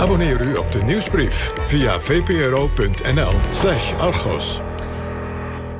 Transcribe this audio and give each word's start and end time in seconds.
Abonneer 0.00 0.40
u 0.40 0.56
op 0.56 0.72
de 0.72 0.82
nieuwsbrief 0.82 1.52
via 1.66 2.00
vpro.nl 2.00 3.32
slash 3.52 3.92
argos. 3.92 4.60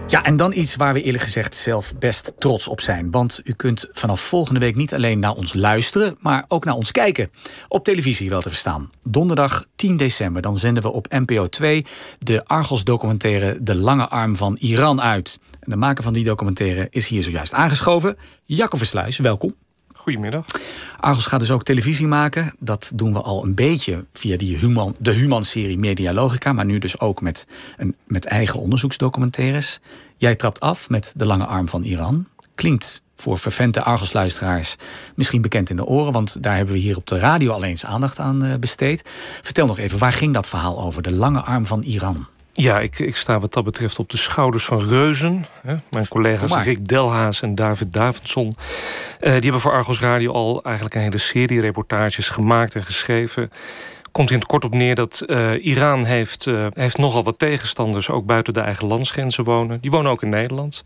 Ja, 0.06 0.24
en 0.24 0.36
dan 0.36 0.52
iets 0.52 0.76
waar 0.76 0.92
we 0.92 1.02
eerlijk 1.02 1.22
gezegd 1.22 1.54
zelf 1.54 1.98
best 1.98 2.32
trots 2.38 2.68
op 2.68 2.80
zijn. 2.80 3.10
Want 3.10 3.40
u 3.44 3.52
kunt 3.52 3.88
vanaf 3.92 4.20
volgende 4.20 4.60
week 4.60 4.76
niet 4.76 4.94
alleen 4.94 5.18
naar 5.18 5.34
ons 5.34 5.54
luisteren, 5.54 6.16
maar 6.18 6.44
ook 6.48 6.64
naar 6.64 6.74
ons 6.74 6.92
kijken. 6.92 7.30
Op 7.68 7.84
televisie 7.84 8.28
wel 8.28 8.40
te 8.40 8.48
verstaan. 8.48 8.90
Donderdag 9.02 9.66
10 9.76 9.96
december, 9.96 10.42
dan 10.42 10.58
zenden 10.58 10.82
we 10.82 10.92
op 10.92 11.06
NPO 11.10 11.46
2 11.46 11.86
de 12.18 12.44
Argos-documentaire 12.44 13.62
De 13.62 13.74
Lange 13.74 14.08
Arm 14.08 14.36
van 14.36 14.56
Iran 14.56 15.00
uit. 15.00 15.38
En 15.60 15.70
de 15.70 15.76
maker 15.76 16.02
van 16.02 16.12
die 16.12 16.24
documentaire 16.24 16.86
is 16.90 17.06
hier 17.06 17.22
zojuist 17.22 17.52
aangeschoven. 17.52 18.16
Jacco 18.44 18.76
Versluis, 18.76 19.18
welkom. 19.18 19.54
Goedemiddag. 20.00 20.44
Argos 21.00 21.26
gaat 21.26 21.40
dus 21.40 21.50
ook 21.50 21.62
televisie 21.62 22.06
maken. 22.06 22.54
Dat 22.58 22.92
doen 22.94 23.12
we 23.12 23.20
al 23.20 23.44
een 23.44 23.54
beetje 23.54 24.04
via 24.12 24.36
die 24.36 24.56
human, 24.56 24.96
de 24.98 25.12
Human-serie 25.12 25.78
Medialogica... 25.78 26.52
maar 26.52 26.64
nu 26.64 26.78
dus 26.78 27.00
ook 27.00 27.20
met, 27.20 27.46
een, 27.76 27.96
met 28.06 28.24
eigen 28.24 28.60
onderzoeksdocumentaires. 28.60 29.80
Jij 30.16 30.34
trapt 30.34 30.60
af 30.60 30.90
met 30.90 31.12
De 31.16 31.26
Lange 31.26 31.44
Arm 31.44 31.68
van 31.68 31.82
Iran. 31.82 32.26
Klinkt 32.54 33.02
voor 33.16 33.38
vervente 33.38 33.82
Argos-luisteraars 33.82 34.76
misschien 35.14 35.42
bekend 35.42 35.70
in 35.70 35.76
de 35.76 35.84
oren... 35.84 36.12
want 36.12 36.42
daar 36.42 36.56
hebben 36.56 36.74
we 36.74 36.80
hier 36.80 36.96
op 36.96 37.06
de 37.06 37.18
radio 37.18 37.52
al 37.52 37.64
eens 37.64 37.84
aandacht 37.84 38.18
aan 38.18 38.44
eh, 38.44 38.58
besteed. 38.58 39.08
Vertel 39.42 39.66
nog 39.66 39.78
even, 39.78 39.98
waar 39.98 40.12
ging 40.12 40.34
dat 40.34 40.48
verhaal 40.48 40.82
over? 40.82 41.02
De 41.02 41.12
Lange 41.12 41.40
Arm 41.40 41.66
van 41.66 41.82
Iran. 41.82 42.26
Ja, 42.60 42.80
ik, 42.80 42.98
ik 42.98 43.16
sta 43.16 43.40
wat 43.40 43.52
dat 43.52 43.64
betreft 43.64 43.98
op 43.98 44.10
de 44.10 44.16
schouders 44.16 44.64
van 44.64 44.84
reuzen. 44.84 45.46
Hè. 45.62 45.76
Mijn 45.90 46.08
collega's 46.08 46.64
Rick 46.64 46.88
Delhaas 46.88 47.42
en 47.42 47.54
David 47.54 47.92
Davidson... 47.92 48.46
Uh, 48.46 48.52
die 49.20 49.30
hebben 49.30 49.60
voor 49.60 49.72
Argos 49.72 50.00
Radio 50.00 50.32
al 50.32 50.62
eigenlijk 50.62 50.94
een 50.94 51.00
hele 51.00 51.18
serie 51.18 51.60
reportages 51.60 52.28
gemaakt 52.28 52.74
en 52.74 52.82
geschreven 52.82 53.50
komt 54.12 54.30
in 54.30 54.38
het 54.38 54.46
kort 54.46 54.64
op 54.64 54.74
neer 54.74 54.94
dat 54.94 55.22
uh, 55.26 55.64
Iran 55.64 56.04
heeft, 56.04 56.46
uh, 56.46 56.66
heeft 56.72 56.98
nogal 56.98 57.24
wat 57.24 57.38
tegenstanders... 57.38 58.10
ook 58.10 58.26
buiten 58.26 58.54
de 58.54 58.60
eigen 58.60 58.86
landsgrenzen 58.86 59.44
wonen. 59.44 59.80
Die 59.80 59.90
wonen 59.90 60.10
ook 60.10 60.22
in 60.22 60.28
Nederland. 60.28 60.82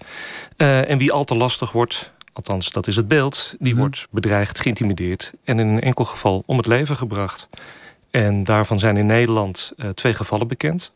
Uh, 0.57 0.91
en 0.91 0.99
wie 0.99 1.13
al 1.13 1.25
te 1.25 1.35
lastig 1.35 1.73
wordt, 1.73 2.13
althans 2.33 2.71
dat 2.71 2.87
is 2.87 2.97
het 2.97 3.09
beeld... 3.09 3.55
die 3.59 3.59
mm 3.59 3.67
-hmm. 3.67 3.79
wordt 3.79 4.07
bedreigd, 4.11 4.61
geïntimideerd... 4.61 5.33
en 5.45 5.59
in 5.59 5.69
een 5.69 5.81
enkel 5.81 6.05
geval 6.05 6.43
om 6.47 6.57
het 6.57 6.67
leven 6.67 6.97
gebracht. 6.97 7.49
En 8.11 8.45
daarvan 8.45 8.79
zijn 8.79 8.97
in 8.97 9.07
Nederland 9.07 9.73
twee 9.95 10.15
gevallen 10.15 10.49
bekend... 10.49 10.93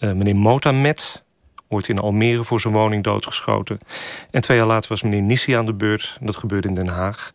Uh, 0.00 0.12
meneer 0.12 0.36
Motamet, 0.36 1.22
ooit 1.68 1.88
in 1.88 1.98
Almere 1.98 2.44
voor 2.44 2.60
zijn 2.60 2.74
woning 2.74 3.04
doodgeschoten. 3.04 3.78
En 4.30 4.40
twee 4.40 4.56
jaar 4.56 4.66
later 4.66 4.88
was 4.88 5.02
meneer 5.02 5.22
Nissi 5.22 5.52
aan 5.52 5.66
de 5.66 5.74
beurt. 5.74 6.18
Dat 6.20 6.36
gebeurde 6.36 6.68
in 6.68 6.74
Den 6.74 6.88
Haag. 6.88 7.32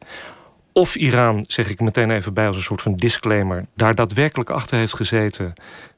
Of 0.73 0.95
Iran, 0.95 1.43
zeg 1.47 1.69
ik 1.69 1.79
meteen 1.79 2.11
even 2.11 2.33
bij 2.33 2.47
als 2.47 2.55
een 2.55 2.63
soort 2.63 2.81
van 2.81 2.95
disclaimer... 2.95 3.65
daar 3.75 3.95
daadwerkelijk 3.95 4.49
achter 4.49 4.77
heeft 4.77 4.95
gezeten, 4.95 5.53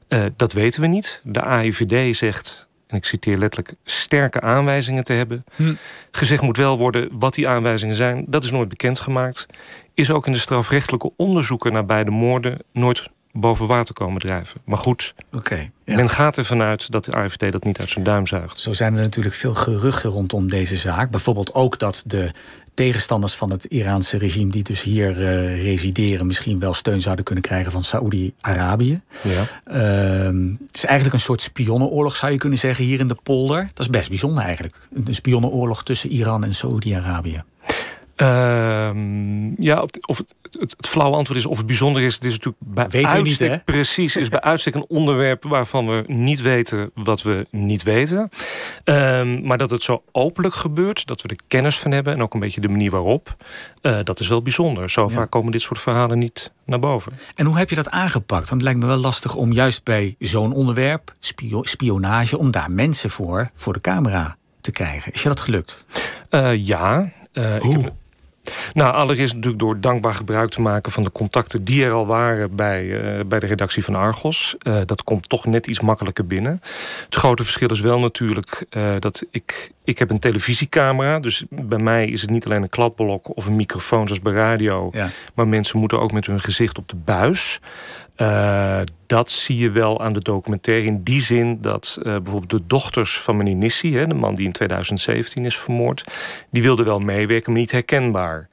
uh, 0.08 0.22
dat 0.36 0.52
weten 0.52 0.80
we 0.80 0.86
niet. 0.86 1.20
De 1.24 1.40
AIVD 1.42 2.16
zegt, 2.16 2.68
en 2.86 2.96
ik 2.96 3.04
citeer 3.04 3.38
letterlijk... 3.38 3.74
sterke 3.84 4.40
aanwijzingen 4.40 5.04
te 5.04 5.12
hebben. 5.12 5.44
Hm. 5.56 5.74
Gezegd 6.10 6.42
moet 6.42 6.56
wel 6.56 6.78
worden 6.78 7.08
wat 7.12 7.34
die 7.34 7.48
aanwijzingen 7.48 7.94
zijn. 7.94 8.24
Dat 8.26 8.44
is 8.44 8.50
nooit 8.50 8.68
bekendgemaakt. 8.68 9.46
Is 9.94 10.10
ook 10.10 10.26
in 10.26 10.32
de 10.32 10.38
strafrechtelijke 10.38 11.12
onderzoeken 11.16 11.72
naar 11.72 11.86
beide 11.86 12.10
moorden... 12.10 12.58
nooit 12.72 13.10
boven 13.32 13.66
water 13.66 13.94
komen 13.94 14.20
drijven. 14.20 14.60
Maar 14.64 14.78
goed, 14.78 15.14
okay, 15.32 15.70
ja. 15.84 15.96
men 15.96 16.10
gaat 16.10 16.36
ervan 16.36 16.62
uit 16.62 16.90
dat 16.92 17.04
de 17.04 17.12
AFD 17.12 17.52
dat 17.52 17.64
niet 17.64 17.78
uit 17.78 17.90
zijn 17.90 18.04
duim 18.04 18.26
zuigt. 18.26 18.60
Zo 18.60 18.72
zijn 18.72 18.94
er 18.94 19.02
natuurlijk 19.02 19.34
veel 19.34 19.54
geruchten 19.54 20.10
rondom 20.10 20.50
deze 20.50 20.76
zaak. 20.76 21.10
Bijvoorbeeld 21.10 21.54
ook 21.54 21.78
dat 21.78 22.02
de 22.06 22.32
tegenstanders 22.74 23.34
van 23.34 23.50
het 23.50 23.64
Iraanse 23.64 24.18
regime... 24.18 24.50
die 24.50 24.62
dus 24.62 24.82
hier 24.82 25.10
uh, 25.10 25.62
resideren, 25.62 26.26
misschien 26.26 26.58
wel 26.58 26.74
steun 26.74 27.00
zouden 27.00 27.24
kunnen 27.24 27.44
krijgen 27.44 27.72
van 27.72 27.84
Saoedi-Arabië. 27.84 29.00
Ja. 29.22 29.42
Uh, 29.66 30.56
het 30.66 30.76
is 30.76 30.84
eigenlijk 30.84 31.14
een 31.14 31.20
soort 31.20 31.42
spionnenoorlog, 31.42 32.16
zou 32.16 32.32
je 32.32 32.38
kunnen 32.38 32.58
zeggen, 32.58 32.84
hier 32.84 33.00
in 33.00 33.08
de 33.08 33.16
polder. 33.22 33.62
Dat 33.66 33.78
is 33.78 33.90
best 33.90 34.08
bijzonder 34.08 34.44
eigenlijk. 34.44 34.88
Een 35.04 35.14
spionnenoorlog 35.14 35.84
tussen 35.84 36.10
Iran 36.10 36.44
en 36.44 36.54
Saoedi-Arabië. 36.54 37.42
Uh, 38.22 38.90
ja, 39.58 39.82
of 40.06 40.18
het, 40.18 40.34
het, 40.42 40.60
het, 40.60 40.86
flauwe 40.86 41.16
antwoord 41.16 41.38
is 41.38 41.46
of 41.46 41.56
het 41.56 41.66
bijzonder 41.66 42.02
is. 42.02 42.14
Het 42.14 42.24
is 42.24 42.32
natuurlijk 42.32 42.64
bij 42.64 42.88
weten 42.88 43.10
uitstek, 43.10 43.50
niet, 43.50 43.58
hè? 43.58 43.64
precies, 43.64 44.16
is 44.16 44.28
bij 44.28 44.40
uitstek 44.40 44.74
een 44.74 44.86
onderwerp 44.88 45.44
waarvan 45.44 45.86
we 45.86 46.04
niet 46.06 46.42
weten 46.42 46.90
wat 46.94 47.22
we 47.22 47.46
niet 47.50 47.82
weten. 47.82 48.30
Uh, 48.84 49.22
maar 49.42 49.58
dat 49.58 49.70
het 49.70 49.82
zo 49.82 50.02
openlijk 50.12 50.54
gebeurt, 50.54 51.06
dat 51.06 51.22
we 51.22 51.28
er 51.28 51.36
kennis 51.46 51.78
van 51.78 51.90
hebben 51.90 52.12
en 52.12 52.22
ook 52.22 52.34
een 52.34 52.40
beetje 52.40 52.60
de 52.60 52.68
manier 52.68 52.90
waarop, 52.90 53.36
uh, 53.82 53.98
dat 54.04 54.20
is 54.20 54.28
wel 54.28 54.42
bijzonder. 54.42 54.90
Zo 54.90 55.02
ja. 55.02 55.08
vaak 55.08 55.30
komen 55.30 55.52
dit 55.52 55.62
soort 55.62 55.80
verhalen 55.80 56.18
niet 56.18 56.52
naar 56.64 56.78
boven. 56.78 57.12
En 57.34 57.46
hoe 57.46 57.58
heb 57.58 57.70
je 57.70 57.76
dat 57.76 57.90
aangepakt? 57.90 58.48
Want 58.48 58.62
het 58.62 58.62
lijkt 58.62 58.80
me 58.80 58.86
wel 58.86 58.96
lastig 58.96 59.34
om 59.34 59.52
juist 59.52 59.84
bij 59.84 60.14
zo'n 60.18 60.52
onderwerp, 60.52 61.14
spio 61.20 61.62
spionage, 61.62 62.38
om 62.38 62.50
daar 62.50 62.70
mensen 62.70 63.10
voor, 63.10 63.50
voor 63.54 63.72
de 63.72 63.80
camera 63.80 64.36
te 64.60 64.70
krijgen. 64.70 65.12
Is 65.12 65.22
je 65.22 65.28
dat 65.28 65.40
gelukt? 65.40 65.86
Uh, 66.30 66.66
ja. 66.66 67.12
Uh, 67.32 67.56
Hoe? 67.60 67.76
Ik 67.76 67.84
heb, 67.84 67.92
nou, 68.74 68.94
allereerst 68.94 69.34
natuurlijk 69.34 69.62
door 69.62 69.80
dankbaar 69.80 70.14
gebruik 70.14 70.50
te 70.50 70.60
maken 70.60 70.92
van 70.92 71.02
de 71.02 71.12
contacten 71.12 71.64
die 71.64 71.84
er 71.84 71.92
al 71.92 72.06
waren 72.06 72.56
bij, 72.56 72.84
uh, 72.84 73.24
bij 73.26 73.38
de 73.38 73.46
redactie 73.46 73.84
van 73.84 73.94
Argos. 73.94 74.56
Uh, 74.62 74.78
dat 74.84 75.02
komt 75.04 75.28
toch 75.28 75.46
net 75.46 75.66
iets 75.66 75.80
makkelijker 75.80 76.26
binnen. 76.26 76.60
Het 77.04 77.14
grote 77.14 77.44
verschil 77.44 77.70
is 77.70 77.80
wel 77.80 77.98
natuurlijk 77.98 78.66
uh, 78.70 78.92
dat 78.98 79.24
ik, 79.30 79.72
ik 79.84 79.98
heb 79.98 80.10
een 80.10 80.18
televisiecamera. 80.18 81.18
Dus 81.20 81.44
bij 81.50 81.78
mij 81.78 82.06
is 82.06 82.20
het 82.20 82.30
niet 82.30 82.44
alleen 82.44 82.62
een 82.62 82.68
kladblok 82.68 83.36
of 83.36 83.46
een 83.46 83.56
microfoon 83.56 84.06
zoals 84.06 84.22
bij 84.22 84.32
radio. 84.32 84.88
Ja. 84.92 85.10
Maar 85.34 85.48
mensen 85.48 85.78
moeten 85.78 86.00
ook 86.00 86.12
met 86.12 86.26
hun 86.26 86.40
gezicht 86.40 86.78
op 86.78 86.88
de 86.88 86.96
buis. 86.96 87.60
Dat 89.08 89.30
zie 89.30 89.56
je 89.56 89.70
wel 89.70 90.00
aan 90.00 90.12
de 90.12 90.20
documentaire. 90.20 90.86
In 90.86 91.02
die 91.02 91.20
zin 91.20 91.58
dat 91.60 91.96
uh, 91.98 92.04
bijvoorbeeld 92.04 92.50
de 92.50 92.66
dochters 92.66 93.20
van 93.20 93.36
meneer 93.36 93.54
Nissi... 93.54 93.96
Hè, 93.96 94.06
de 94.06 94.14
man 94.14 94.34
die 94.34 94.46
in 94.46 94.52
2017 94.52 95.44
is 95.44 95.58
vermoord... 95.58 96.04
die 96.50 96.62
wilden 96.62 96.84
wel 96.84 96.98
meewerken, 96.98 97.52
maar 97.52 97.60
niet 97.60 97.70
herkenbaar. 97.70 98.48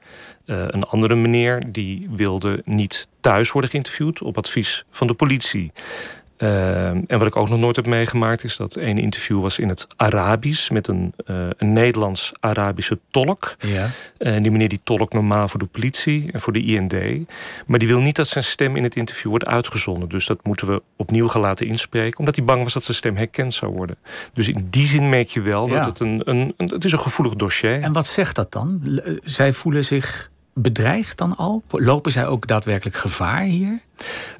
Uh, 0.46 0.64
een 0.66 0.82
andere 0.82 1.14
meneer 1.14 1.72
die 1.72 2.08
wilde 2.10 2.62
niet 2.64 3.08
thuis 3.20 3.52
worden 3.52 3.70
geïnterviewd... 3.70 4.22
op 4.22 4.38
advies 4.38 4.84
van 4.90 5.06
de 5.06 5.14
politie. 5.14 5.72
Uh, 6.38 6.86
en 6.88 7.06
wat 7.08 7.26
ik 7.26 7.36
ook 7.36 7.48
nog 7.48 7.58
nooit 7.58 7.76
heb 7.76 7.86
meegemaakt... 7.86 8.44
is 8.44 8.56
dat 8.56 8.76
een 8.76 8.98
interview 8.98 9.40
was 9.40 9.58
in 9.58 9.68
het 9.68 9.86
Arabisch... 9.96 10.70
met 10.70 10.88
een, 10.88 11.12
uh, 11.30 11.36
een 11.56 11.72
Nederlands-Arabische 11.72 12.98
tolk. 13.10 13.56
Ja. 13.58 13.90
En 14.18 14.42
die 14.42 14.50
meneer 14.50 14.68
die 14.68 14.80
tolkt 14.84 15.12
normaal 15.12 15.48
voor 15.48 15.60
de 15.60 15.66
politie 15.66 16.28
en 16.32 16.40
voor 16.40 16.52
de 16.52 16.62
IND. 16.62 16.92
Maar 17.66 17.78
die 17.78 17.88
wil 17.88 18.00
niet 18.00 18.16
dat 18.16 18.28
zijn 18.28 18.44
stem 18.44 18.76
in 18.76 18.82
het 18.82 18.96
interview 18.96 19.30
wordt 19.30 19.46
uitgezonden. 19.46 20.08
Dus 20.08 20.26
dat 20.26 20.38
moeten 20.42 20.66
we 20.66 20.82
opnieuw 20.96 21.28
gaan 21.28 21.40
laten 21.40 21.66
inspreken... 21.66 22.18
omdat 22.18 22.36
hij 22.36 22.44
bang 22.44 22.62
was 22.62 22.72
dat 22.72 22.84
zijn 22.84 22.96
stem 22.96 23.16
herkend 23.16 23.54
zou 23.54 23.72
worden. 23.72 23.96
Dus 24.32 24.48
in 24.48 24.66
die 24.70 24.86
zin 24.86 25.08
merk 25.08 25.28
je 25.28 25.40
wel 25.40 25.68
Ja. 25.68 25.74
dat 25.78 25.86
het 25.86 26.00
een, 26.00 26.22
een, 26.24 26.54
een... 26.56 26.68
Het 26.68 26.84
is 26.84 26.92
een 26.92 27.00
gevoelig 27.00 27.34
dossier. 27.34 27.80
En 27.80 27.92
wat 27.92 28.06
zegt 28.06 28.34
dat 28.36 28.52
dan? 28.52 28.80
L- 28.84 29.18
Zij 29.24 29.52
voelen 29.52 29.84
zich 29.84 30.30
bedreigd 30.58 31.18
dan 31.18 31.36
al? 31.36 31.62
Lopen 31.68 32.12
zij 32.12 32.26
ook 32.26 32.46
daadwerkelijk 32.46 32.96
gevaar 32.96 33.42
hier? 33.42 33.80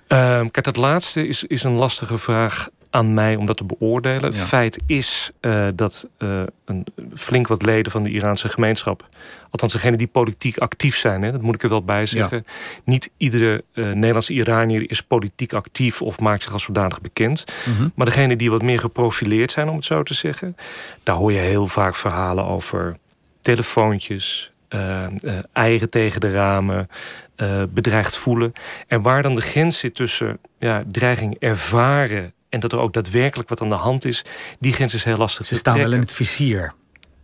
Uh, 0.09 0.41
kijk, 0.51 0.63
dat 0.63 0.77
laatste 0.77 1.29
is, 1.29 1.45
is 1.45 1.63
een 1.63 1.73
lastige 1.73 2.19
vraag 2.19 2.69
aan 2.91 3.15
mij 3.15 3.37
om 3.37 3.47
dat 3.47 3.57
te 3.57 3.65
beoordelen. 3.65 4.33
Ja. 4.33 4.39
Feit 4.39 4.83
is 4.87 5.31
uh, 5.41 5.67
dat 5.75 6.09
uh, 6.19 6.43
een 6.65 6.87
flink 7.15 7.47
wat 7.47 7.63
leden 7.63 7.93
van 7.93 8.03
de 8.03 8.11
Iraanse 8.11 8.49
gemeenschap... 8.49 9.09
althans 9.51 9.73
degenen 9.73 9.99
die 9.99 10.07
politiek 10.07 10.59
actief 10.59 10.97
zijn, 10.97 11.23
hè, 11.23 11.33
dat 11.33 11.43
moet 11.43 11.55
ik 11.55 11.63
er 11.63 11.69
wel 11.69 11.85
bij 11.85 12.07
zeggen... 12.07 12.43
Ja. 12.47 12.53
niet 12.85 13.11
iedere 13.17 13.65
uh, 13.73 13.85
Nederlandse 13.93 14.33
Iranier 14.33 14.91
is 14.91 15.03
politiek 15.03 15.53
actief... 15.53 16.03
of 16.03 16.21
maakt 16.21 16.43
zich 16.43 16.53
als 16.53 16.63
zodanig 16.63 17.01
bekend. 17.01 17.45
Mm 17.67 17.77
-hmm. 17.77 17.93
Maar 17.95 18.07
degenen 18.07 18.39
die 18.39 18.51
wat 18.51 18.63
meer 18.63 18.79
geprofileerd 18.79 19.51
zijn, 19.51 19.69
om 19.69 19.77
het 19.77 19.85
zo 19.85 20.03
te 20.03 20.15
zeggen... 20.15 20.57
daar 21.03 21.17
hoor 21.17 21.33
je 21.33 21.39
heel 21.39 21.67
vaak 21.67 21.97
verhalen 21.97 22.45
over 22.45 22.97
telefoontjes... 23.41 24.51
Uh, 24.69 25.07
uh, 25.21 25.39
eigen 25.53 25.91
tegen 25.91 26.21
de 26.21 26.31
ramen, 26.31 26.89
uh, 27.37 27.63
bedreigd 27.69 28.17
voelen. 28.17 28.53
En 28.87 29.03
waar 29.03 29.23
dan 29.23 29.35
de 29.35 29.41
grens 29.41 29.79
zit 29.79 29.95
tussen 29.95 30.39
ja, 30.59 30.85
dreiging 30.93 31.37
ervaren... 31.39 32.33
en 32.49 32.61
dat 32.61 32.73
er 32.73 32.81
ook 32.81 32.93
daadwerkelijk 32.93 33.49
wat 33.49 33.61
aan 33.61 33.69
de 33.69 33.75
hand 33.75 34.05
is... 34.05 34.25
die 34.59 34.73
grens 34.73 34.95
is 34.95 35.05
heel 35.05 35.17
lastig 35.17 35.47
Ze 35.47 35.53
te 35.53 35.59
staan 35.59 35.75
trekken. 35.75 35.93
wel 35.93 36.03
in 36.03 36.07
het 36.07 36.17
vizier. 36.17 36.73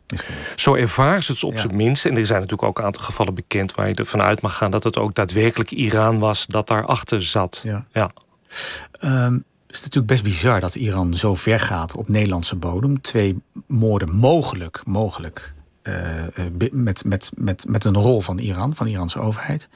Misschien. 0.08 0.34
Zo 0.56 0.74
ervaren 0.74 1.22
ze 1.22 1.32
het 1.32 1.44
op 1.44 1.52
Ja. 1.52 1.58
zijn 1.58 1.76
minst. 1.76 2.06
En 2.06 2.16
er 2.16 2.26
zijn 2.26 2.40
natuurlijk 2.40 2.68
ook 2.68 2.78
een 2.78 2.84
aantal 2.84 3.02
gevallen 3.02 3.34
bekend... 3.34 3.74
waar 3.74 3.88
je 3.88 3.94
ervan 3.94 4.22
uit 4.22 4.40
mag 4.40 4.56
gaan 4.56 4.70
dat 4.70 4.84
het 4.84 4.98
ook 4.98 5.14
daadwerkelijk 5.14 5.70
Iran 5.70 6.18
was... 6.18 6.46
dat 6.46 6.68
daarachter 6.68 7.22
zat. 7.24 7.60
Ja. 7.64 7.86
Ja. 7.92 8.10
Um, 9.00 9.44
het 9.66 9.80
is 9.80 9.86
natuurlijk 9.86 10.06
best 10.06 10.22
bizar 10.22 10.60
dat 10.60 10.74
Iran 10.74 11.14
zo 11.14 11.34
ver 11.34 11.60
gaat 11.60 11.96
op 11.96 12.08
Nederlandse 12.08 12.56
bodem. 12.56 13.00
Twee 13.00 13.42
moorden 13.66 14.14
mogelijk, 14.14 14.80
mogelijk 14.84 15.54
met, 16.72 17.04
met, 17.04 17.30
met, 17.34 17.64
met 17.68 17.84
een 17.84 17.96
rol 17.96 18.20
van 18.20 18.38
Iran, 18.38 18.74
van 18.74 18.86
de 18.86 18.92
Iraanse 18.92 19.18
overheid. 19.18 19.68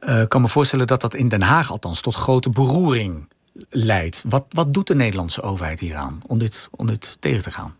Ik 0.00 0.08
uh, 0.08 0.22
kan 0.28 0.40
me 0.40 0.48
voorstellen 0.48 0.86
dat 0.86 1.00
dat 1.00 1.14
in 1.14 1.28
Den 1.28 1.42
Haag 1.42 1.70
althans 1.70 2.00
tot 2.00 2.14
grote 2.14 2.50
beroering 2.50 3.28
leidt. 3.68 4.24
Wat, 4.28 4.44
wat 4.48 4.74
doet 4.74 4.86
de 4.86 4.94
Nederlandse 4.94 5.42
overheid 5.42 5.80
hieraan 5.80 6.20
om 6.26 6.38
dit, 6.38 6.68
om 6.76 6.86
dit 6.86 7.16
tegen 7.20 7.42
te 7.42 7.50
gaan? 7.50 7.74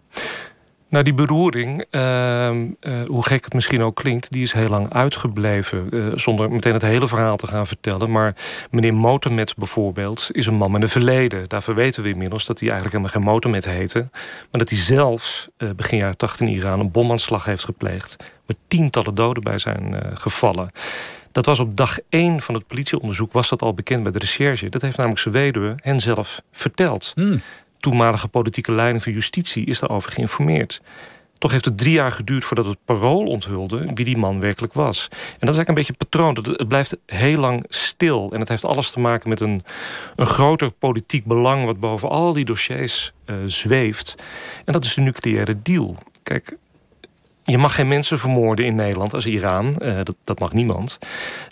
Nou, 0.90 1.04
die 1.04 1.14
beroering, 1.14 1.84
ehm, 1.90 2.66
eh, 2.80 2.92
hoe 3.06 3.24
gek 3.24 3.44
het 3.44 3.54
misschien 3.54 3.82
ook 3.82 3.96
klinkt... 3.96 4.30
die 4.30 4.42
is 4.42 4.52
heel 4.52 4.68
lang 4.68 4.92
uitgebleven. 4.92 5.86
Uh, 5.90 6.12
zonder 6.14 6.50
meteen 6.50 6.72
het 6.72 6.82
hele 6.82 7.08
verhaal 7.08 7.36
te 7.36 7.46
gaan 7.46 7.66
vertellen. 7.66 8.10
Maar 8.10 8.34
meneer 8.70 8.94
Motormet 8.94 9.56
bijvoorbeeld 9.56 10.28
is 10.32 10.46
een 10.46 10.54
man 10.54 10.70
met 10.70 10.82
een 10.82 10.88
verleden. 10.88 11.48
Daarvoor 11.48 11.74
weten 11.74 12.02
we 12.02 12.08
inmiddels 12.08 12.46
dat 12.46 12.60
hij 12.60 12.68
eigenlijk 12.68 12.96
helemaal 12.96 13.22
geen 13.22 13.32
Motormet 13.32 13.64
heette. 13.64 14.08
Maar 14.50 14.60
dat 14.60 14.68
hij 14.68 14.78
zelf 14.78 15.48
uh, 15.58 15.70
begin 15.70 15.98
jaren 15.98 16.16
80 16.16 16.46
in 16.46 16.52
Iran 16.54 16.80
een 16.80 16.90
bomaanslag 16.90 17.44
heeft 17.44 17.64
gepleegd. 17.64 18.16
Waar 18.46 18.56
tientallen 18.68 19.14
doden 19.14 19.42
bij 19.42 19.58
zijn 19.58 19.96
gevallen. 20.14 20.70
Dat 21.32 21.46
was 21.46 21.60
op 21.60 21.76
dag 21.76 21.98
één 22.08 22.40
van 22.40 22.54
het 22.54 22.66
politieonderzoek 22.66 23.32
was 23.32 23.48
dat 23.48 23.62
al 23.62 23.74
bekend 23.74 24.02
bij 24.02 24.12
de 24.12 24.18
recherche. 24.18 24.68
Dat 24.68 24.82
heeft 24.82 24.96
namelijk 24.96 25.20
zijn 25.20 25.34
weduwe 25.34 25.74
hen 25.82 26.00
zelf 26.00 26.42
verteld. 26.52 27.12
Hmm 27.14 27.40
toenmalige 27.80 28.28
politieke 28.28 28.72
leiding 28.72 29.02
van 29.02 29.12
justitie 29.12 29.66
is 29.66 29.78
daarover 29.78 30.12
geïnformeerd. 30.12 30.80
Toch 31.40 31.50
heeft 31.50 31.64
het 31.64 31.78
drie 31.78 31.92
jaar 31.92 32.12
geduurd 32.12 32.44
voordat 32.44 32.66
het 32.66 32.78
parool 32.84 33.24
onthulde 33.24 33.90
wie 33.94 34.04
die 34.04 34.16
man 34.16 34.40
werkelijk 34.40 34.72
was. 34.72 35.08
En 35.10 35.46
dat 35.46 35.48
is 35.48 35.56
eigenlijk 35.56 35.68
een 35.68 35.74
beetje 35.74 35.92
patroon. 35.92 36.36
Het 36.56 36.68
blijft 36.68 36.96
heel 37.06 37.38
lang 37.38 37.64
stil. 37.68 38.30
En 38.32 38.40
het 38.40 38.48
heeft 38.48 38.64
alles 38.64 38.90
te 38.90 39.00
maken 39.00 39.28
met 39.28 39.40
een, 39.40 39.62
een 40.16 40.26
groter 40.26 40.70
politiek 40.70 41.24
belang 41.24 41.64
wat 41.64 41.80
boven 41.80 42.08
al 42.08 42.32
die 42.32 42.44
dossiers 42.44 43.12
uh, 43.26 43.36
zweeft. 43.46 44.14
En 44.64 44.72
dat 44.72 44.84
is 44.84 44.94
de 44.94 45.00
nucleaire 45.00 45.62
deal. 45.62 45.96
Kijk, 46.22 46.56
je 47.50 47.58
mag 47.58 47.74
geen 47.74 47.88
mensen 47.88 48.18
vermoorden 48.18 48.64
in 48.64 48.74
Nederland 48.74 49.14
als 49.14 49.26
Iran. 49.26 49.76
Uh, 49.82 49.94
dat, 50.02 50.14
dat, 50.24 50.38
mag 50.38 50.52
niemand. 50.52 50.98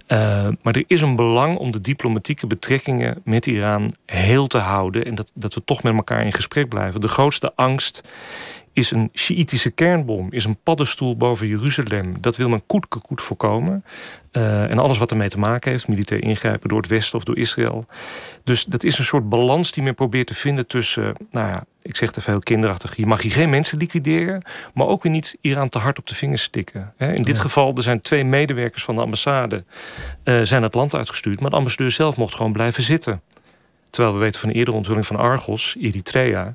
Uh, 0.08 0.48
maar 0.62 0.74
er 0.74 0.84
is 0.86 1.00
een 1.00 1.16
belang 1.16 1.56
om 1.56 1.70
de 1.70 1.80
diplomatieke 1.80 2.46
betrekkingen 2.46 3.20
met 3.24 3.46
Iran 3.46 3.94
heel 4.06 4.46
te 4.46 4.58
houden. 4.58 5.04
En 5.04 5.14
dat, 5.14 5.30
dat 5.34 5.54
we 5.54 5.64
toch 5.64 5.82
met 5.82 5.94
elkaar 5.94 6.24
in 6.24 6.32
gesprek 6.32 6.68
blijven. 6.68 7.00
De 7.00 7.08
grootste 7.08 7.52
angst 7.54 8.02
is 8.78 8.90
een 8.90 9.10
Sjiitische 9.14 9.70
kernbom, 9.70 10.26
is 10.30 10.44
een 10.44 10.58
paddenstoel 10.62 11.16
boven 11.16 11.46
Jeruzalem. 11.46 12.20
Dat 12.20 12.36
wil 12.36 12.48
men 12.48 12.66
koet 12.66 12.88
koet 12.88 13.22
voorkomen. 13.22 13.84
Uh, 14.32 14.70
en 14.70 14.78
alles 14.78 14.98
wat 14.98 15.10
ermee 15.10 15.28
te 15.28 15.38
maken 15.38 15.70
heeft, 15.70 15.88
militair 15.88 16.22
ingrijpen 16.22 16.68
door 16.68 16.80
het 16.80 16.88
Westen 16.88 17.18
of 17.18 17.24
door 17.24 17.38
Israël. 17.38 17.84
Dus 18.44 18.64
dat 18.64 18.84
is 18.84 18.98
een 18.98 19.04
soort 19.04 19.28
balans 19.28 19.72
die 19.72 19.82
men 19.82 19.94
probeert 19.94 20.26
te 20.26 20.34
vinden 20.34 20.66
tussen, 20.66 21.14
nou 21.30 21.48
ja, 21.48 21.64
ik 21.82 21.96
zeg 21.96 22.08
het 22.08 22.18
even 22.18 22.32
heel 22.32 22.40
kinderachtig, 22.40 22.96
je 22.96 23.06
mag 23.06 23.22
hier 23.22 23.32
geen 23.32 23.50
mensen 23.50 23.78
liquideren, 23.78 24.42
maar 24.74 24.86
ook 24.86 25.02
weer 25.02 25.12
niet 25.12 25.36
Iran 25.40 25.68
te 25.68 25.78
hard 25.78 25.98
op 25.98 26.06
de 26.06 26.14
vingers 26.14 26.42
stikken. 26.42 26.92
In 26.98 27.22
dit 27.22 27.38
geval, 27.38 27.76
er 27.76 27.82
zijn 27.82 28.00
twee 28.00 28.24
medewerkers 28.24 28.84
van 28.84 28.94
de 28.94 29.00
ambassade, 29.00 29.64
uh, 30.24 30.40
zijn 30.42 30.62
het 30.62 30.74
land 30.74 30.94
uitgestuurd, 30.94 31.40
maar 31.40 31.50
de 31.50 31.56
ambassadeur 31.56 31.90
zelf 31.90 32.16
mocht 32.16 32.34
gewoon 32.34 32.52
blijven 32.52 32.82
zitten. 32.82 33.22
Terwijl 33.90 34.14
we 34.14 34.20
weten 34.20 34.40
van 34.40 34.48
de 34.48 34.54
eerdere 34.54 34.76
onthulling 34.76 35.06
van 35.06 35.16
Argos, 35.16 35.76
Eritrea, 35.80 36.54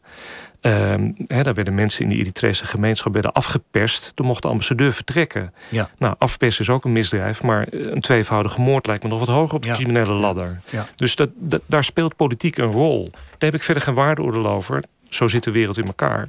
Ehm, 0.64 1.12
daar 1.44 1.54
werden 1.54 1.76
mensen 1.76 2.04
in 2.04 2.10
de 2.10 2.16
Eritrese 2.16 2.66
gemeenschap 2.66 3.14
werden 3.14 3.32
afgeperst. 3.32 4.12
Toen 4.16 4.26
mocht 4.26 4.42
de 4.42 4.48
ambassadeur 4.48 4.94
vertrekken. 4.94 5.54
Ja. 5.70 5.90
Nou, 5.98 6.16
afpersen 6.18 6.62
is 6.62 6.70
ook 6.70 6.86
een 6.86 6.92
misdrijf, 6.92 7.44
maar 7.44 7.68
een 7.72 8.02
tweevoudige 8.02 8.62
moord 8.62 8.88
lijkt 8.88 9.04
me 9.04 9.10
nog 9.10 9.20
wat 9.20 9.28
hoger 9.28 9.56
op 9.56 9.64
de 9.64 9.72
criminele 9.72 10.14
ladder. 10.14 10.62
Ja. 10.70 10.88
Dus 10.96 11.16
dat, 11.16 11.30
daar 11.66 11.84
speelt 11.84 12.16
politiek 12.16 12.58
een 12.58 12.72
rol. 12.72 13.10
Daar 13.12 13.22
heb 13.38 13.54
ik 13.54 13.64
verder 13.64 13.84
geen 13.84 13.94
waardeoordeel 13.94 14.48
over. 14.48 14.84
Zo 15.10 15.28
zit 15.28 15.44
de 15.44 15.52
wereld 15.52 15.78
in 15.78 15.86
elkaar. 15.86 16.22
Um, 16.22 16.26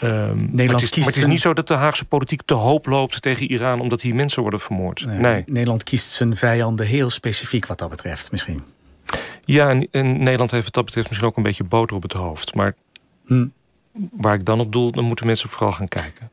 Nederland 0.00 0.56
maar, 0.56 0.66
het 0.66 0.82
is, 0.82 0.96
maar 0.96 1.06
het 1.06 1.16
is 1.16 1.26
niet 1.26 1.40
zo 1.40 1.54
dat 1.54 1.68
de 1.68 1.74
Haagse 1.74 2.04
politiek 2.04 2.42
te 2.44 2.54
hoop 2.54 2.86
loopt 2.86 3.22
tegen 3.22 3.50
Iran 3.50 3.80
omdat 3.80 4.00
hier 4.00 4.14
mensen 4.14 4.42
worden 4.42 4.60
vermoord. 4.60 5.04
Nee, 5.06 5.42
Nederland 5.46 5.84
kiest 5.84 6.10
zijn 6.10 6.36
vijanden 6.36 6.86
heel 6.86 7.10
specifiek 7.10 7.66
wat 7.66 7.78
dat 7.78 7.90
betreft, 7.90 8.30
misschien. 8.30 8.64
Ja, 9.46 9.80
en, 9.90 10.18
Nederland 10.22 10.50
heeft 10.50 10.64
wat 10.64 10.74
dat 10.74 10.84
betreft 10.84 11.08
misschien 11.08 11.28
ook 11.28 11.36
een 11.36 11.42
beetje 11.42 11.64
boter 11.64 11.96
op 11.96 12.02
het 12.02 12.12
hoofd. 12.12 12.54
Maar 12.54 12.74
hm 13.26 13.46
waar 14.10 14.34
ik 14.34 14.44
dan 14.44 14.60
op 14.60 14.72
doel, 14.72 14.90
dan 14.90 15.04
moeten 15.04 15.26
mensen 15.26 15.48
vooral 15.48 15.72
gaan 15.72 15.88
kijken. 15.88 16.30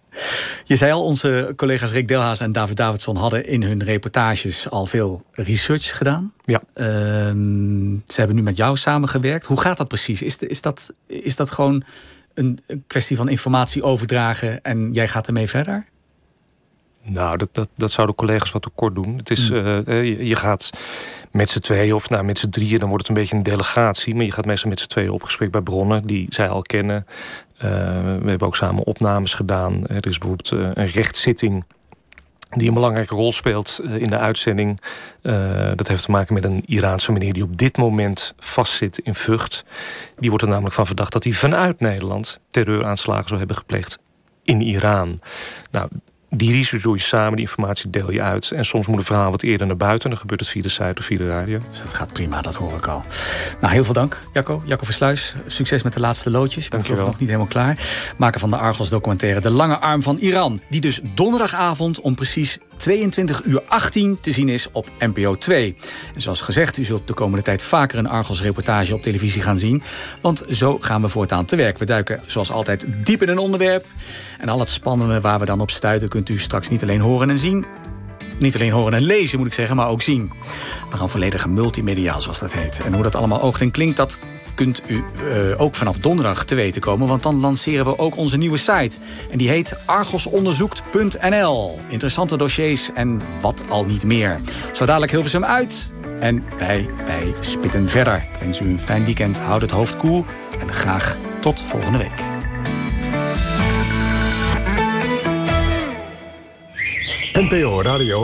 Je 0.63 0.75
zei 0.75 0.91
al, 0.91 1.05
onze 1.05 1.53
collega's 1.55 1.91
Rick 1.91 2.07
Delhaas 2.07 2.39
en 2.39 2.51
David 2.51 2.77
Davidson 2.77 3.15
hadden 3.15 3.45
in 3.45 3.63
hun 3.63 3.83
reportages 3.83 4.69
al 4.69 4.85
veel 4.85 5.25
research 5.31 5.97
gedaan. 5.97 6.33
Ja. 6.45 6.61
Ehm, 6.73 7.95
ze 8.07 8.15
hebben 8.15 8.35
nu 8.35 8.41
met 8.41 8.57
jou 8.57 8.77
samengewerkt. 8.77 9.45
Hoe 9.45 9.59
gaat 9.59 9.77
dat 9.77 9.87
precies? 9.87 10.21
Is, 10.21 10.37
is, 10.37 10.61
dat, 10.61 10.93
is 11.07 11.35
dat 11.35 11.51
gewoon 11.51 11.83
een 12.33 12.59
kwestie 12.87 13.15
van 13.15 13.29
informatie 13.29 13.83
overdragen 13.83 14.61
en 14.61 14.93
jij 14.93 15.07
gaat 15.07 15.27
ermee 15.27 15.47
verder? 15.47 15.85
Nou, 17.05 17.37
dat, 17.37 17.49
dat, 17.51 17.69
dat 17.75 17.91
zouden 17.91 18.15
collega's 18.15 18.51
wat 18.51 18.61
te 18.61 18.69
kort 18.75 18.95
doen. 18.95 19.17
Het 19.17 19.29
is, 19.29 19.49
hmm. 19.49 19.83
uh, 19.87 20.03
je, 20.03 20.25
je, 20.25 20.35
gaat 20.35 20.69
met 21.31 21.49
z'n 21.49 21.59
tweeën 21.59 21.93
of 21.93 22.09
nou, 22.09 22.23
met 22.23 22.39
z'n 22.39 22.49
drieën, 22.49 22.79
dan 22.79 22.89
wordt 22.89 23.07
het 23.07 23.15
een 23.15 23.21
beetje 23.21 23.35
een 23.35 23.43
delegatie. 23.43 24.15
Maar 24.15 24.25
je 24.25 24.31
gaat 24.31 24.45
meestal 24.45 24.69
met 24.69 24.79
z'n 24.79 24.87
tweeën 24.87 25.09
op 25.09 25.23
gesprek 25.23 25.51
bij 25.51 25.61
bronnen 25.61 26.07
die 26.07 26.25
zij 26.29 26.49
al 26.49 26.61
kennen. 26.61 27.05
Uh, 27.55 27.61
we 28.21 28.29
hebben 28.29 28.47
ook 28.47 28.55
samen 28.55 28.83
opnames 28.83 29.33
gedaan. 29.33 29.85
Er 29.87 30.07
is 30.07 30.17
bijvoorbeeld 30.17 30.51
een 30.77 30.87
rechtszitting 30.87 31.63
die 32.49 32.67
een 32.67 32.73
belangrijke 32.73 33.15
rol 33.15 33.31
speelt 33.31 33.81
in 33.83 34.09
de 34.09 34.17
uitzending. 34.17 34.81
dat 35.75 35.87
heeft 35.87 36.03
te 36.03 36.11
maken 36.11 36.33
met 36.33 36.43
een 36.43 36.63
Iraanse 36.65 37.11
meneer 37.11 37.33
die 37.33 37.43
op 37.43 37.57
dit 37.57 37.77
moment 37.77 38.33
vastzit 38.37 38.97
in 38.97 39.15
Vught. 39.15 39.65
Die 40.19 40.29
wordt 40.29 40.43
er 40.43 40.49
namelijk 40.49 40.75
van 40.75 40.85
verdacht 40.85 41.11
dat 41.11 41.23
hij 41.23 41.33
vanuit 41.33 41.79
Nederland 41.79 42.39
terreuraanslagen 42.49 43.27
zou 43.27 43.37
hebben 43.37 43.57
gepleegd 43.57 43.99
in 44.43 44.61
Iran. 44.61 45.19
Nou, 45.71 45.89
die 46.35 46.51
research 46.51 46.83
doe 46.83 46.95
je 46.95 47.01
samen, 47.01 47.31
die 47.31 47.45
informatie 47.45 47.89
deel 47.89 48.11
je 48.11 48.21
uit. 48.21 48.51
En 48.51 48.65
soms 48.65 48.87
moet 48.87 48.97
een 48.97 49.03
verhaal 49.03 49.31
wat 49.31 49.41
eerder 49.41 49.67
naar 49.67 49.77
buiten. 49.77 50.09
Dan 50.09 50.19
gebeurt 50.19 50.39
het 50.39 50.49
via 50.49 50.61
de 50.61 50.69
site 50.69 50.95
of 50.97 51.05
via 51.05 51.17
de 51.17 51.27
radio. 51.27 51.59
Dus 51.69 51.81
dat 51.81 51.93
gaat 51.93 52.13
prima, 52.13 52.41
dat 52.41 52.55
hoor 52.55 52.77
ik 52.77 52.87
al. 52.87 53.03
Nou, 53.61 53.73
heel 53.73 53.83
veel 53.83 53.93
dank, 53.93 54.19
Jacco. 54.33 54.63
Jacco 54.65 54.85
Versluis, 54.85 55.35
succes 55.47 55.83
met 55.83 55.93
de 55.93 55.99
laatste 55.99 56.29
loodjes. 56.29 56.69
Dank 56.69 56.87
je 56.87 56.95
wel. 56.95 57.05
nog 57.05 57.19
niet 57.19 57.27
helemaal 57.27 57.47
klaar. 57.47 57.77
Maker 58.17 58.39
van 58.39 58.49
de 58.49 58.57
Argos 58.57 58.89
documentaire 58.89 59.41
De 59.41 59.49
Lange 59.49 59.77
Arm 59.79 60.01
van 60.01 60.17
Iran. 60.17 60.61
Die 60.69 60.81
dus 60.81 61.01
donderdagavond 61.13 62.01
om 62.01 62.15
precies 62.15 62.59
22 62.83 63.43
uur 63.43 63.61
18 63.67 64.17
te 64.19 64.31
zien 64.31 64.49
is 64.49 64.71
op 64.71 64.89
NPO 64.99 65.35
2. 65.35 65.75
En 66.13 66.21
zoals 66.21 66.41
gezegd, 66.41 66.77
u 66.77 66.85
zult 66.85 67.07
de 67.07 67.13
komende 67.13 67.43
tijd 67.43 67.63
vaker 67.63 67.97
een 67.97 68.07
Argos-reportage 68.07 68.93
op 68.93 69.01
televisie 69.01 69.41
gaan 69.41 69.59
zien. 69.59 69.83
Want 70.21 70.43
zo 70.49 70.77
gaan 70.81 71.01
we 71.01 71.07
voortaan 71.07 71.45
te 71.45 71.55
werk. 71.55 71.77
We 71.77 71.85
duiken 71.85 72.21
zoals 72.25 72.51
altijd 72.51 72.85
diep 73.03 73.21
in 73.21 73.29
een 73.29 73.37
onderwerp. 73.37 73.85
En 74.39 74.49
al 74.49 74.59
het 74.59 74.69
spannende 74.69 75.21
waar 75.21 75.39
we 75.39 75.45
dan 75.45 75.61
op 75.61 75.71
stuiten 75.71 76.09
kunt 76.09 76.29
u 76.29 76.39
straks 76.39 76.69
niet 76.69 76.83
alleen 76.83 76.99
horen 76.99 77.29
en 77.29 77.37
zien... 77.37 77.65
Niet 78.37 78.55
alleen 78.55 78.71
horen 78.71 78.93
en 78.93 79.03
lezen, 79.03 79.37
moet 79.37 79.47
ik 79.47 79.53
zeggen, 79.53 79.75
maar 79.75 79.89
ook 79.89 80.01
zien. 80.01 80.31
We 80.91 80.97
gaan 80.97 81.09
volledig 81.09 81.47
multimediaal, 81.47 82.21
zoals 82.21 82.39
dat 82.39 82.53
heet. 82.53 82.81
En 82.85 82.93
hoe 82.93 83.03
dat 83.03 83.15
allemaal 83.15 83.41
oogt 83.41 83.61
en 83.61 83.71
klinkt, 83.71 83.97
dat 83.97 84.17
kunt 84.55 84.81
u 84.87 85.03
uh, 85.23 85.61
ook 85.61 85.75
vanaf 85.75 85.97
donderdag 85.97 86.45
te 86.45 86.55
weten 86.55 86.81
komen. 86.81 87.07
Want 87.07 87.23
dan 87.23 87.39
lanceren 87.39 87.85
we 87.85 87.97
ook 87.97 88.17
onze 88.17 88.37
nieuwe 88.37 88.57
site. 88.57 88.97
En 89.31 89.37
die 89.37 89.49
heet 89.49 89.77
argosonderzoekt.nl. 89.85 91.79
Interessante 91.87 92.37
dossiers 92.37 92.93
en 92.93 93.21
wat 93.41 93.63
al 93.69 93.85
niet 93.85 94.03
meer. 94.03 94.39
Zo 94.73 94.85
dadelijk 94.85 95.11
Hilversum 95.11 95.45
uit. 95.45 95.93
En 96.19 96.43
wij, 96.57 96.89
wij 97.05 97.33
spitten 97.39 97.89
verder. 97.89 98.15
Ik 98.15 98.39
wens 98.39 98.59
u 98.61 98.65
een 98.65 98.79
fijn 98.79 99.05
weekend. 99.05 99.39
Houd 99.39 99.61
het 99.61 99.71
hoofd 99.71 99.97
koel. 99.97 100.25
En 100.59 100.73
graag 100.73 101.17
tot 101.41 101.61
volgende 101.61 101.97
week. 101.97 102.33
NPO 107.33 107.81
Radio 107.81 108.11